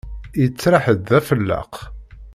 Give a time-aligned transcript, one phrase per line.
[0.41, 1.73] Yettriḥ-d d afelleq.